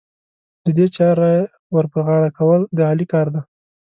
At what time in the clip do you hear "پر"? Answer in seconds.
1.91-2.01